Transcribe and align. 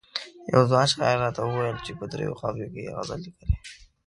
یوه 0.51 0.65
ځوان 0.69 0.87
شاعر 0.93 1.17
راته 1.23 1.41
وویل 1.43 1.77
په 1.99 2.05
دریو 2.11 2.39
قافیو 2.41 2.71
کې 2.73 2.81
یې 2.85 2.91
غزل 2.97 3.19
لیکلی. 3.25 3.55